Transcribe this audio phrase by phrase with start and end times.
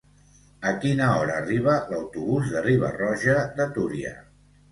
[0.69, 4.15] A quina hora arriba l'autobús de Riba-roja de Túria?